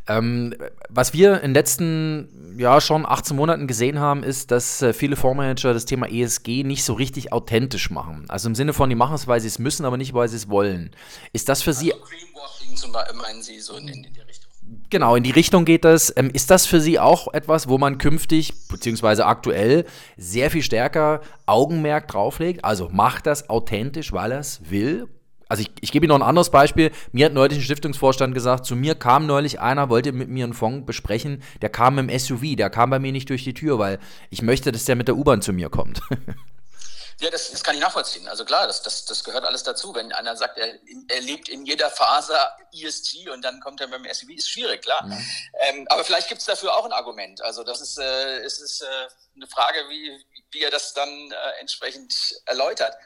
Ähm, 0.08 0.54
was 0.88 1.12
wir 1.12 1.36
in 1.36 1.50
den 1.50 1.54
letzten 1.54 2.56
ja 2.58 2.80
schon 2.80 3.06
18 3.06 3.36
Monaten 3.36 3.68
gesehen 3.68 4.00
haben, 4.00 4.24
ist, 4.24 4.50
dass 4.50 4.82
äh, 4.82 4.92
viele 4.92 5.14
Fondsmanager 5.14 5.72
das 5.72 5.84
Thema 5.84 6.08
ESG 6.10 6.64
nicht 6.64 6.84
so 6.84 6.94
richtig 6.94 7.32
authentisch 7.32 7.88
machen. 7.90 8.26
Also 8.28 8.48
im 8.48 8.56
Sinne 8.56 8.72
von, 8.72 8.90
die 8.90 8.96
machen 8.96 9.14
es, 9.14 9.28
weil 9.28 9.40
sie 9.40 9.46
es 9.46 9.60
müssen, 9.60 9.84
aber 9.84 9.96
nicht, 9.96 10.12
weil 10.12 10.28
sie 10.28 10.36
es 10.36 10.48
wollen. 10.48 10.90
Ist 11.32 11.48
das 11.48 11.62
für 11.62 11.70
also 11.70 11.80
Sie. 11.80 11.90
Greenwashing 11.90 12.76
zum 12.76 12.90
Beispiel, 12.90 13.16
meinen 13.16 13.42
Sie 13.42 13.60
so 13.60 13.76
in, 13.76 13.86
in 13.88 14.04
Richtung? 14.04 14.21
Genau, 14.90 15.16
in 15.16 15.22
die 15.22 15.30
Richtung 15.30 15.64
geht 15.64 15.84
das. 15.84 16.12
Ähm, 16.16 16.30
ist 16.32 16.50
das 16.50 16.66
für 16.66 16.80
Sie 16.80 16.98
auch 16.98 17.32
etwas, 17.32 17.68
wo 17.68 17.78
man 17.78 17.98
künftig, 17.98 18.52
beziehungsweise 18.68 19.26
aktuell, 19.26 19.84
sehr 20.16 20.50
viel 20.50 20.62
stärker 20.62 21.20
Augenmerk 21.46 22.08
drauflegt? 22.08 22.64
Also 22.64 22.88
macht 22.90 23.26
das 23.26 23.50
authentisch, 23.50 24.12
weil 24.12 24.32
er 24.32 24.38
es 24.38 24.70
will? 24.70 25.08
Also 25.48 25.62
ich, 25.62 25.70
ich 25.80 25.92
gebe 25.92 26.06
Ihnen 26.06 26.10
noch 26.10 26.20
ein 26.20 26.28
anderes 26.28 26.50
Beispiel. 26.50 26.90
Mir 27.12 27.26
hat 27.26 27.34
neulich 27.34 27.58
ein 27.58 27.62
Stiftungsvorstand 27.62 28.34
gesagt, 28.34 28.64
zu 28.64 28.74
mir 28.74 28.94
kam 28.94 29.26
neulich 29.26 29.60
einer, 29.60 29.90
wollte 29.90 30.12
mit 30.12 30.28
mir 30.28 30.44
einen 30.44 30.54
Fonds 30.54 30.86
besprechen, 30.86 31.42
der 31.60 31.68
kam 31.68 31.98
im 31.98 32.08
SUV, 32.08 32.56
der 32.56 32.70
kam 32.70 32.88
bei 32.90 32.98
mir 32.98 33.12
nicht 33.12 33.28
durch 33.28 33.44
die 33.44 33.54
Tür, 33.54 33.78
weil 33.78 33.98
ich 34.30 34.40
möchte, 34.40 34.72
dass 34.72 34.86
der 34.86 34.96
mit 34.96 35.08
der 35.08 35.16
U-Bahn 35.16 35.42
zu 35.42 35.52
mir 35.52 35.68
kommt. 35.68 36.00
Ja, 37.22 37.30
das, 37.30 37.52
das 37.52 37.62
kann 37.62 37.76
ich 37.76 37.80
nachvollziehen. 37.80 38.26
Also 38.26 38.44
klar, 38.44 38.66
das, 38.66 38.82
das, 38.82 39.04
das 39.04 39.22
gehört 39.22 39.44
alles 39.44 39.62
dazu. 39.62 39.94
Wenn 39.94 40.12
einer 40.12 40.36
sagt, 40.36 40.58
er, 40.58 40.74
er 41.08 41.20
lebt 41.20 41.48
in 41.48 41.64
jeder 41.64 41.88
Phase 41.88 42.36
ESG 42.72 43.28
und 43.30 43.42
dann 43.42 43.60
kommt 43.60 43.80
er 43.80 43.86
beim 43.86 44.04
SUV, 44.12 44.30
ist 44.30 44.50
schwierig, 44.50 44.82
klar. 44.82 45.04
Mhm. 45.06 45.26
Ähm, 45.60 45.86
aber 45.88 46.02
vielleicht 46.02 46.28
gibt 46.28 46.40
es 46.40 46.46
dafür 46.46 46.76
auch 46.76 46.84
ein 46.84 46.92
Argument. 46.92 47.40
Also 47.42 47.62
das 47.62 47.80
ist, 47.80 47.96
äh, 47.96 48.38
es 48.40 48.60
ist 48.60 48.82
äh, 48.82 48.86
eine 49.36 49.46
Frage, 49.46 49.88
wie, 49.88 50.24
wie 50.50 50.62
er 50.62 50.70
das 50.70 50.94
dann 50.94 51.08
äh, 51.30 51.60
entsprechend 51.60 52.14
erläutert. 52.46 52.96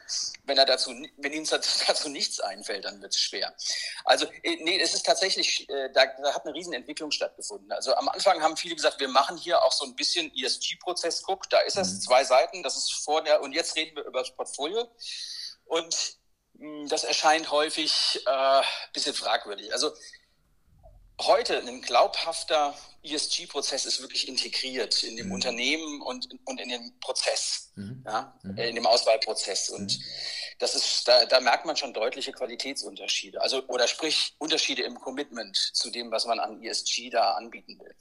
Wenn 0.45 0.57
er 0.57 0.65
dazu, 0.65 0.91
wenn 1.17 1.33
ihm 1.33 1.45
dazu 1.87 2.09
nichts 2.09 2.39
einfällt, 2.39 2.85
dann 2.85 3.01
wird 3.01 3.13
es 3.13 3.19
schwer. 3.19 3.53
Also, 4.03 4.25
äh, 4.43 4.57
nee, 4.63 4.79
es 4.79 4.93
ist 4.93 5.05
tatsächlich, 5.05 5.69
äh, 5.69 5.89
da, 5.93 6.05
da, 6.05 6.33
hat 6.33 6.45
eine 6.45 6.55
Riesenentwicklung 6.55 7.11
stattgefunden. 7.11 7.71
Also 7.71 7.93
am 7.95 8.09
Anfang 8.09 8.41
haben 8.41 8.57
viele 8.57 8.75
gesagt, 8.75 8.99
wir 8.99 9.07
machen 9.07 9.37
hier 9.37 9.63
auch 9.63 9.71
so 9.71 9.85
ein 9.85 9.95
bisschen 9.95 10.31
ESG-Prozess. 10.35 11.21
Guck, 11.23 11.49
da 11.49 11.59
ist 11.59 11.77
es, 11.77 11.93
mhm. 11.93 12.01
zwei 12.01 12.23
Seiten, 12.23 12.63
das 12.63 12.77
ist 12.77 12.93
vor 12.93 13.23
der, 13.23 13.41
und 13.41 13.53
jetzt 13.53 13.75
reden 13.75 13.95
wir 13.95 14.06
über 14.07 14.19
das 14.19 14.35
Portfolio. 14.35 14.89
Und 15.65 16.17
mh, 16.53 16.81
hm, 16.81 16.87
das 16.89 17.03
erscheint 17.03 17.51
häufig 17.51 18.21
ein 18.25 18.63
äh, 18.63 18.65
bisschen 18.93 19.13
fragwürdig. 19.13 19.71
Also 19.73 19.91
heute 21.21 21.59
ein 21.59 21.81
glaubhafter 21.81 22.75
ESG-Prozess 23.03 23.85
ist 23.85 24.01
wirklich 24.01 24.27
integriert 24.27 25.03
in 25.03 25.15
dem 25.15 25.27
mhm. 25.27 25.33
Unternehmen 25.33 26.01
und, 26.01 26.27
und 26.45 26.59
in 26.59 26.69
dem 26.69 26.99
Prozess, 26.99 27.71
mhm. 27.75 28.03
Ja, 28.05 28.37
mhm. 28.43 28.57
in 28.57 28.75
dem 28.75 28.85
Auswahlprozess. 28.85 29.69
Und 29.69 29.97
mhm. 29.97 30.03
das 30.59 30.75
ist, 30.75 31.07
da, 31.07 31.25
da 31.25 31.39
merkt 31.39 31.65
man 31.65 31.77
schon 31.77 31.93
deutliche 31.93 32.31
Qualitätsunterschiede. 32.31 33.41
Also, 33.41 33.63
oder 33.67 33.87
sprich, 33.87 34.35
Unterschiede 34.39 34.83
im 34.83 34.99
Commitment 34.99 35.55
zu 35.73 35.89
dem, 35.89 36.11
was 36.11 36.25
man 36.25 36.39
an 36.39 36.61
ESG 36.63 37.09
da 37.09 37.31
anbieten 37.31 37.79
will. 37.79 37.95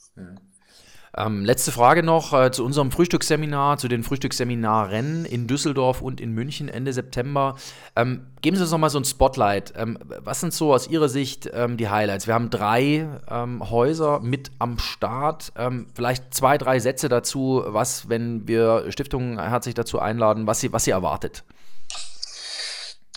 Ähm, 1.18 1.44
letzte 1.44 1.72
Frage 1.72 2.02
noch 2.02 2.34
äh, 2.34 2.50
zu 2.50 2.62
unserem 2.62 2.92
Frühstücksseminar, 2.92 3.78
zu 3.78 3.88
den 3.88 4.02
Frühstücksseminaren 4.02 5.24
in 5.24 5.46
Düsseldorf 5.46 6.02
und 6.02 6.20
in 6.20 6.32
München 6.32 6.68
Ende 6.68 6.92
September. 6.92 7.56
Ähm, 7.94 8.26
geben 8.42 8.56
Sie 8.56 8.62
uns 8.62 8.70
noch 8.70 8.78
mal 8.78 8.90
so 8.90 8.98
ein 8.98 9.04
Spotlight. 9.06 9.72
Ähm, 9.76 9.98
was 10.02 10.40
sind 10.40 10.52
so 10.52 10.74
aus 10.74 10.88
Ihrer 10.88 11.08
Sicht 11.08 11.48
ähm, 11.54 11.78
die 11.78 11.88
Highlights? 11.88 12.26
Wir 12.26 12.34
haben 12.34 12.50
drei 12.50 13.08
ähm, 13.30 13.70
Häuser 13.70 14.20
mit 14.20 14.50
am 14.58 14.78
Start. 14.78 15.52
Ähm, 15.56 15.86
vielleicht 15.94 16.34
zwei, 16.34 16.58
drei 16.58 16.80
Sätze 16.80 17.08
dazu, 17.08 17.62
was, 17.66 18.10
wenn 18.10 18.46
wir 18.46 18.92
Stiftungen 18.92 19.40
herzlich 19.40 19.74
dazu 19.74 19.98
einladen, 19.98 20.46
was 20.46 20.60
sie, 20.60 20.72
was 20.72 20.84
sie 20.84 20.90
erwartet. 20.90 21.44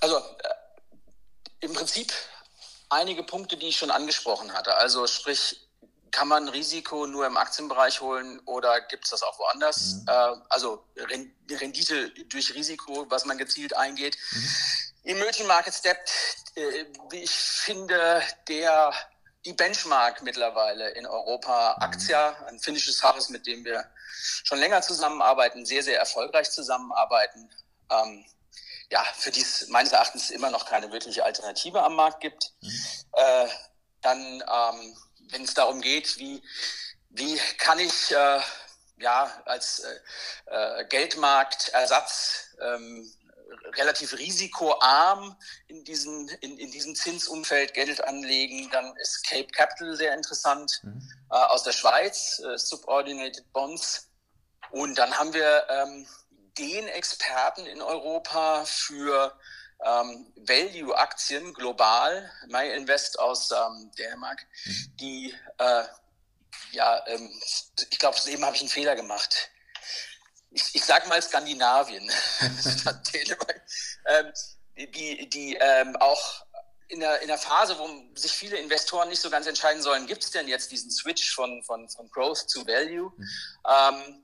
Also 0.01 0.15
äh, 0.15 1.65
im 1.65 1.74
Prinzip 1.74 2.13
einige 2.89 3.24
Punkte, 3.24 3.58
die 3.58 3.68
ich 3.68 3.77
schon 3.77 3.91
angesprochen 3.91 4.53
hatte. 4.53 4.77
Also 4.77 5.06
sprich 5.06 5.69
kann 6.12 6.28
man 6.28 6.50
Risiko 6.50 7.08
nur 7.08 7.25
im 7.25 7.38
Aktienbereich 7.38 8.01
holen 8.01 8.39
oder 8.46 8.82
gibt 8.82 9.06
es 9.06 9.12
das 9.12 9.24
auch 9.24 9.38
woanders? 9.39 9.96
Mhm. 10.01 10.06
Äh, 10.08 10.36
also 10.50 10.84
Rendite 11.50 12.10
durch 12.25 12.54
Risiko, 12.54 13.06
was 13.10 13.25
man 13.25 13.38
gezielt 13.38 13.75
eingeht. 13.75 14.18
Mhm. 14.32 14.50
Emerging 15.04 15.48
Market 15.48 15.74
Step, 15.74 15.98
äh, 16.56 16.86
ich 17.12 17.32
finde, 17.32 18.22
der 18.48 18.94
die 19.46 19.54
Benchmark 19.54 20.22
mittlerweile 20.22 20.89
in 20.92 21.06
Europa, 21.06 21.75
mhm. 21.78 21.84
Aktia, 21.84 22.36
ein 22.48 22.60
finnisches 22.60 23.01
Haus, 23.04 23.30
mit 23.30 23.48
dem 23.48 23.63
wir 23.63 23.86
schon 24.44 24.60
länger 24.60 24.82
zusammenarbeiten, 24.82 25.66
sehr, 25.66 25.84
sehr 25.84 26.00
erfolgreich 26.00 26.51
zusammenarbeiten. 26.51 27.50
Ähm, 27.89 28.25
ja, 28.92 29.04
für 29.18 29.32
die 29.32 29.42
es 29.42 29.68
meines 29.70 29.92
Erachtens 29.92 30.30
immer 30.30 30.50
noch 30.50 30.66
keine 30.66 30.92
wirkliche 30.92 31.24
Alternative 31.24 31.84
am 31.84 31.96
Markt 31.96 32.22
gibt. 32.22 32.54
Mhm. 32.62 32.70
Äh, 33.13 33.48
dann 34.01 34.18
ähm, 34.18 34.98
wenn 35.30 35.44
es 35.44 35.54
darum 35.54 35.82
geht, 35.82 36.18
wie, 36.18 36.42
wie 37.10 37.38
kann 37.58 37.80
ich 37.80 38.12
äh, 38.12 38.40
ja, 38.98 39.32
als 39.46 39.80
äh, 39.80 40.82
äh, 40.82 40.86
Geldmarktersatz 40.86 42.56
ähm, 42.62 43.12
relativ 43.78 44.18
risikoarm 44.18 45.36
in, 45.68 45.84
diesen, 45.84 46.28
in, 46.42 46.58
in 46.58 46.72
diesem 46.72 46.96
Zinsumfeld 46.96 47.74
Geld 47.74 48.04
anlegen. 48.04 48.70
Dann 48.72 48.96
ist 48.98 49.26
Cape 49.28 49.48
Capital 49.48 49.96
sehr 49.96 50.14
interessant 50.14 50.80
mhm. 50.84 51.02
äh, 51.32 51.36
aus 51.36 51.64
der 51.64 51.72
Schweiz, 51.72 52.40
äh, 52.40 52.58
Subordinated 52.58 53.52
Bonds. 53.54 54.10
Und 54.72 54.98
dann 54.98 55.18
haben 55.18 55.34
wir 55.34 55.66
ähm, 55.70 56.08
den 56.58 56.88
Experten 56.90 57.66
in 57.66 57.82
Europa 57.82 58.66
für 58.66 59.36
ähm, 59.86 60.32
Value-Aktien 60.36 61.54
global, 61.54 62.30
MyInvest 62.48 63.20
aus 63.20 63.52
ähm, 63.52 63.92
Dänemark, 63.98 64.46
mhm. 64.66 64.98
die, 65.00 65.36
äh, 65.58 65.84
ja, 66.72 67.08
ähm, 67.08 67.32
ich 67.90 68.00
glaube, 68.00 68.18
eben 68.28 68.46
habe 68.46 68.56
ich 68.56 68.62
einen 68.62 68.70
Fehler 68.70 68.96
gemacht. 68.96 69.50
Ich, 70.52 70.64
ich 70.74 70.84
sage 70.84 71.08
mal 71.08 71.22
Skandinavien, 71.22 72.10
ähm, 74.08 74.34
die, 74.76 75.30
die 75.30 75.56
ähm, 75.56 75.96
auch 75.98 76.46
in 76.90 77.00
der, 77.02 77.22
in 77.22 77.28
der 77.28 77.38
Phase, 77.38 77.78
wo 77.78 77.88
sich 78.16 78.32
viele 78.32 78.58
Investoren 78.58 79.10
nicht 79.10 79.22
so 79.22 79.30
ganz 79.30 79.46
entscheiden 79.46 79.82
sollen, 79.82 80.08
gibt 80.08 80.24
es 80.24 80.32
denn 80.32 80.48
jetzt 80.48 80.72
diesen 80.72 80.90
Switch 80.90 81.34
von, 81.34 81.64
von, 81.64 81.88
von 81.88 82.10
Growth 82.10 82.50
zu 82.50 82.66
Value? 82.66 83.12
Mhm. 83.16 84.24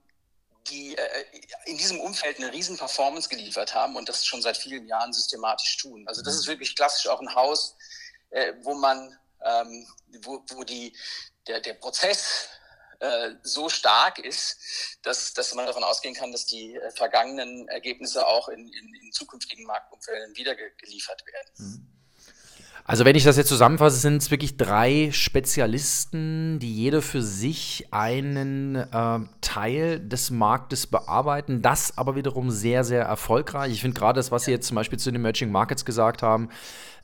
Die 0.67 0.97
äh, 0.97 1.25
in 1.65 1.77
diesem 1.77 1.99
Umfeld 1.99 2.37
eine 2.37 2.51
riesen 2.51 2.77
Performance 2.77 3.29
geliefert 3.29 3.75
haben 3.75 3.95
und 3.95 4.09
das 4.09 4.25
schon 4.25 4.41
seit 4.41 4.57
vielen 4.57 4.87
Jahren 4.87 5.13
systematisch 5.13 5.77
tun. 5.77 6.07
Also 6.07 6.21
das 6.21 6.35
mhm. 6.35 6.39
ist 6.39 6.47
wirklich 6.47 6.75
klassisch 6.75 7.07
auch 7.07 7.21
ein 7.21 7.35
Haus, 7.35 7.75
äh, 8.31 8.53
wo 8.61 8.73
man, 8.73 9.17
ähm, 9.43 9.87
wo, 10.21 10.43
wo 10.49 10.63
die, 10.63 10.95
der, 11.47 11.61
der 11.61 11.75
Prozess 11.75 12.49
äh, 12.99 13.35
so 13.43 13.69
stark 13.69 14.19
ist, 14.19 14.57
dass, 15.03 15.33
dass 15.33 15.53
man 15.53 15.65
davon 15.65 15.83
ausgehen 15.83 16.15
kann, 16.15 16.31
dass 16.31 16.45
die 16.45 16.75
äh, 16.75 16.91
vergangenen 16.91 17.67
Ergebnisse 17.67 18.25
auch 18.25 18.47
in, 18.49 18.67
in, 18.67 18.95
in 18.95 19.11
zukünftigen 19.11 19.65
Marktumfelden 19.65 20.35
wieder 20.35 20.55
geliefert 20.55 21.23
werden. 21.25 21.51
Mhm. 21.57 21.94
Also 22.83 23.03
wenn 23.03 23.15
ich 23.15 23.23
das 23.23 23.37
jetzt 23.37 23.47
zusammenfasse, 23.47 23.97
sind 23.97 24.21
es 24.21 24.29
wirklich 24.29 24.57
drei 24.57 25.09
Spezialisten, 25.11 26.59
die 26.59 26.71
jeder 26.71 27.01
für 27.01 27.21
sich 27.21 27.87
einen 27.89 28.75
äh, 28.75 29.19
Teil 29.41 29.99
des 29.99 30.29
Marktes 30.29 30.85
bearbeiten, 30.85 31.63
das 31.63 31.97
aber 31.97 32.15
wiederum 32.15 32.51
sehr, 32.51 32.83
sehr 32.83 33.03
erfolgreich. 33.03 33.71
Ich 33.71 33.81
finde 33.81 33.99
gerade 33.99 34.19
das, 34.19 34.31
was 34.31 34.45
Sie 34.45 34.51
jetzt 34.51 34.67
zum 34.67 34.75
Beispiel 34.75 34.99
zu 34.99 35.09
den 35.09 35.15
Emerging 35.15 35.51
Markets 35.51 35.83
gesagt 35.83 36.21
haben, 36.21 36.49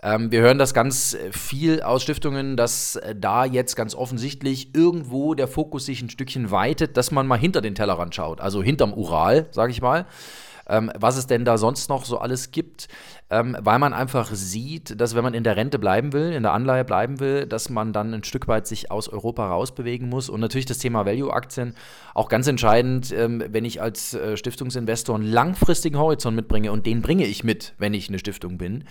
ähm, 0.03 0.31
wir 0.31 0.41
hören 0.41 0.59
das 0.59 0.73
ganz 0.75 1.17
viel 1.31 1.81
aus 1.81 2.03
Stiftungen, 2.03 2.57
dass 2.57 2.95
äh, 2.97 3.15
da 3.15 3.45
jetzt 3.45 3.75
ganz 3.75 3.95
offensichtlich 3.95 4.75
irgendwo 4.75 5.33
der 5.33 5.47
Fokus 5.47 5.85
sich 5.85 6.01
ein 6.01 6.09
Stückchen 6.09 6.51
weitet, 6.51 6.97
dass 6.97 7.11
man 7.11 7.25
mal 7.25 7.39
hinter 7.39 7.61
den 7.61 7.73
Tellerrand 7.73 8.13
schaut, 8.13 8.39
also 8.39 8.61
hinterm 8.61 8.93
Ural, 8.93 9.47
sage 9.51 9.71
ich 9.71 9.81
mal 9.81 10.05
ähm, 10.71 10.91
was 10.97 11.17
es 11.17 11.27
denn 11.27 11.45
da 11.45 11.57
sonst 11.57 11.89
noch 11.89 12.05
so 12.05 12.17
alles 12.17 12.51
gibt, 12.51 12.87
ähm, 13.29 13.57
weil 13.61 13.77
man 13.77 13.93
einfach 13.93 14.29
sieht, 14.33 14.99
dass 14.99 15.15
wenn 15.15 15.23
man 15.23 15.33
in 15.33 15.43
der 15.43 15.57
Rente 15.57 15.77
bleiben 15.77 16.13
will, 16.13 16.31
in 16.31 16.43
der 16.43 16.53
Anleihe 16.53 16.85
bleiben 16.85 17.19
will, 17.19 17.45
dass 17.45 17.69
man 17.69 17.93
dann 17.93 18.13
ein 18.13 18.23
Stück 18.23 18.47
weit 18.47 18.65
sich 18.67 18.89
aus 18.89 19.09
Europa 19.09 19.47
rausbewegen 19.47 20.09
muss. 20.09 20.29
Und 20.29 20.39
natürlich 20.39 20.65
das 20.65 20.79
Thema 20.79 21.05
Value-Aktien 21.05 21.75
auch 22.15 22.29
ganz 22.29 22.47
entscheidend, 22.47 23.11
ähm, 23.11 23.43
wenn 23.49 23.65
ich 23.65 23.81
als 23.81 24.13
äh, 24.13 24.37
Stiftungsinvestor 24.37 25.15
einen 25.15 25.25
langfristigen 25.25 25.97
Horizont 25.97 26.35
mitbringe 26.35 26.71
und 26.71 26.85
den 26.85 27.01
bringe 27.01 27.25
ich 27.25 27.43
mit, 27.43 27.73
wenn 27.77 27.93
ich 27.93 28.07
eine 28.07 28.19
Stiftung 28.19 28.57
bin, 28.57 28.85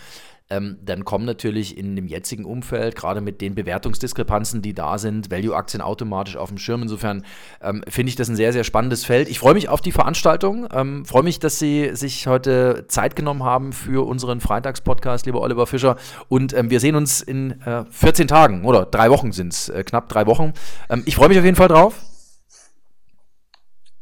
ähm, 0.50 0.78
dann 0.82 1.04
kommen 1.04 1.24
natürlich 1.24 1.78
in 1.78 1.96
dem 1.96 2.06
jetzigen 2.06 2.44
Umfeld, 2.44 2.96
gerade 2.96 3.20
mit 3.20 3.40
den 3.40 3.54
Bewertungsdiskrepanzen, 3.54 4.62
die 4.62 4.74
da 4.74 4.98
sind, 4.98 5.30
Value-Aktien 5.30 5.80
automatisch 5.80 6.36
auf 6.36 6.48
dem 6.48 6.58
Schirm. 6.58 6.82
Insofern 6.82 7.24
ähm, 7.62 7.82
finde 7.88 8.10
ich 8.10 8.16
das 8.16 8.28
ein 8.28 8.36
sehr, 8.36 8.52
sehr 8.52 8.64
spannendes 8.64 9.04
Feld. 9.04 9.28
Ich 9.28 9.38
freue 9.38 9.54
mich 9.54 9.68
auf 9.68 9.80
die 9.80 9.92
Veranstaltung, 9.92 10.68
ähm, 10.72 11.04
freue 11.04 11.22
mich, 11.22 11.38
dass 11.38 11.58
Sie 11.58 11.90
sich 11.94 12.26
heute 12.26 12.86
Zeit 12.88 13.16
genommen 13.16 13.44
haben 13.44 13.72
für 13.72 14.06
unseren 14.06 14.40
Freitagspodcast, 14.40 15.26
lieber 15.26 15.40
Oliver 15.40 15.66
Fischer. 15.66 15.96
Und 16.28 16.52
ähm, 16.52 16.70
wir 16.70 16.80
sehen 16.80 16.96
uns 16.96 17.22
in 17.22 17.60
äh, 17.62 17.84
14 17.90 18.28
Tagen 18.28 18.64
oder 18.64 18.84
drei 18.86 19.10
Wochen 19.10 19.32
sind 19.32 19.52
es, 19.52 19.68
äh, 19.68 19.84
knapp 19.84 20.08
drei 20.08 20.26
Wochen. 20.26 20.52
Ähm, 20.88 21.04
ich 21.06 21.14
freue 21.16 21.28
mich 21.28 21.38
auf 21.38 21.44
jeden 21.44 21.56
Fall 21.56 21.68
drauf. 21.68 21.94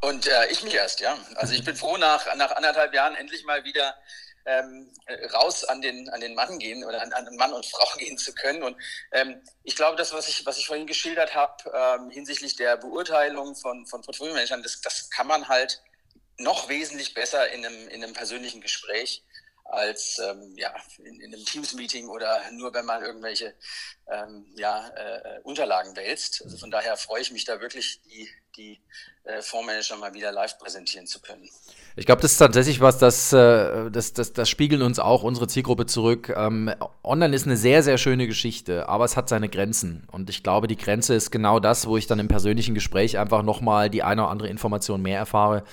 Und 0.00 0.26
äh, 0.26 0.30
ich 0.50 0.62
mich 0.62 0.74
erst, 0.74 1.00
ja. 1.00 1.16
Also 1.34 1.54
ich 1.54 1.64
bin 1.64 1.74
froh, 1.74 1.96
nach, 1.96 2.24
nach 2.36 2.52
anderthalb 2.52 2.94
Jahren 2.94 3.16
endlich 3.16 3.44
mal 3.44 3.64
wieder 3.64 3.94
ähm, 4.48 4.90
äh, 5.06 5.26
raus 5.26 5.64
an 5.64 5.82
den, 5.82 6.08
an 6.08 6.20
den 6.20 6.34
Mann 6.34 6.58
gehen 6.58 6.84
oder 6.84 7.02
an, 7.02 7.12
an 7.12 7.36
Mann 7.36 7.52
und 7.52 7.66
Frau 7.70 7.86
gehen 7.98 8.18
zu 8.18 8.34
können. 8.34 8.62
Und 8.62 8.76
ähm, 9.12 9.42
ich 9.62 9.76
glaube, 9.76 9.96
das, 9.96 10.12
was 10.12 10.28
ich, 10.28 10.46
was 10.46 10.58
ich 10.58 10.66
vorhin 10.66 10.86
geschildert 10.86 11.34
habe 11.34 11.70
ähm, 11.72 12.10
hinsichtlich 12.10 12.56
der 12.56 12.76
Beurteilung 12.76 13.54
von, 13.54 13.86
von 13.86 14.02
Portfolio-Managern, 14.02 14.62
das, 14.62 14.80
das 14.80 15.10
kann 15.10 15.26
man 15.26 15.48
halt 15.48 15.82
noch 16.38 16.68
wesentlich 16.68 17.14
besser 17.14 17.50
in 17.50 17.66
einem, 17.66 17.88
in 17.88 18.02
einem 18.02 18.14
persönlichen 18.14 18.60
Gespräch 18.60 19.22
als 19.68 20.18
ähm, 20.18 20.54
ja, 20.56 20.74
in, 20.98 21.20
in 21.20 21.34
einem 21.34 21.44
Teams-Meeting 21.44 22.08
oder 22.08 22.50
nur 22.52 22.72
wenn 22.72 22.86
man 22.86 23.02
irgendwelche 23.02 23.54
ähm, 24.10 24.46
ja, 24.56 24.88
äh, 24.88 25.40
Unterlagen 25.42 25.94
wälzt. 25.94 26.42
Also 26.42 26.56
von 26.56 26.70
daher 26.70 26.96
freue 26.96 27.20
ich 27.20 27.32
mich 27.32 27.44
da 27.44 27.60
wirklich, 27.60 28.00
die, 28.02 28.30
die 28.56 28.72
äh, 28.72 28.78
Fondsmanager 29.40 29.96
mal 29.96 30.14
wieder 30.14 30.32
live 30.32 30.58
präsentieren 30.58 31.06
zu 31.06 31.20
können. 31.20 31.48
Ich 31.96 32.06
glaube, 32.06 32.22
das 32.22 32.32
ist 32.32 32.38
tatsächlich 32.38 32.80
was, 32.80 32.98
das, 32.98 33.32
äh, 33.32 33.90
das, 33.90 34.12
das, 34.12 34.32
das 34.32 34.48
spiegeln 34.48 34.82
uns 34.82 34.98
auch 34.98 35.22
unsere 35.22 35.48
Zielgruppe 35.48 35.86
zurück. 35.86 36.32
Ähm, 36.36 36.70
online 37.02 37.34
ist 37.34 37.46
eine 37.46 37.56
sehr, 37.56 37.82
sehr 37.82 37.98
schöne 37.98 38.26
Geschichte, 38.26 38.88
aber 38.88 39.04
es 39.04 39.16
hat 39.16 39.28
seine 39.28 39.48
Grenzen. 39.48 40.06
Und 40.12 40.30
ich 40.30 40.42
glaube, 40.42 40.68
die 40.68 40.76
Grenze 40.76 41.14
ist 41.14 41.30
genau 41.30 41.58
das, 41.58 41.86
wo 41.86 41.96
ich 41.96 42.06
dann 42.06 42.20
im 42.20 42.28
persönlichen 42.28 42.74
Gespräch 42.74 43.18
einfach 43.18 43.42
nochmal 43.42 43.90
die 43.90 44.02
eine 44.02 44.22
oder 44.22 44.30
andere 44.30 44.48
Information 44.48 45.02
mehr 45.02 45.18
erfahre. 45.18 45.64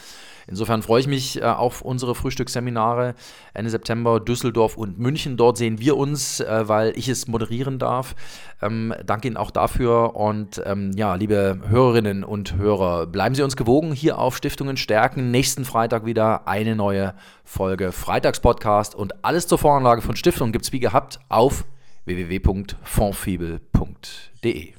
Insofern 0.48 0.84
freue 0.84 1.00
ich 1.00 1.08
mich 1.08 1.42
äh, 1.42 1.46
auf 1.46 1.82
unsere 1.82 2.14
Frühstücksseminare 2.14 3.16
Ende 3.54 3.72
September, 3.72 4.20
Düsseldorf 4.20 4.78
und 4.78 5.00
München. 5.00 5.38
Dort 5.38 5.58
sehen 5.58 5.80
wir 5.80 5.98
uns, 5.98 6.40
äh, 6.40 6.68
weil 6.68 6.94
ich 6.98 7.08
es 7.08 7.28
moderieren 7.28 7.80
darf. 7.80 8.16
Ähm, 8.62 8.94
danke 9.06 9.28
Ihnen 9.28 9.38
auch 9.38 9.52
dafür 9.52 10.16
und 10.16 10.62
ähm, 10.66 10.92
ja, 10.96 11.16
liebe 11.16 11.60
Hörerinnen 11.68 12.24
und 12.24 12.56
Hörer, 12.56 13.08
bleiben 13.08 13.36
Sie 13.36 13.44
uns 13.46 13.56
gewogen 13.56 13.94
hier 13.94 14.20
auf 14.20 14.36
Stiftungen 14.36 14.76
stärken. 14.76 15.32
Nächsten 15.32 15.64
Freitag 15.64 16.06
wieder 16.06 16.46
eine 16.48 16.76
neue 16.76 17.14
Folge 17.44 17.94
Freitagspodcast 17.94 18.94
und 18.94 19.24
alles 19.24 19.48
zur 19.48 19.58
Voranlage 19.58 20.02
von 20.02 20.18
Stiftungen 20.18 20.52
gibt 20.52 20.66
es 20.66 20.74
wie 20.74 20.80
gehabt 20.80 21.20
auf 21.30 21.64
www.fondfibel.de. 22.06 24.75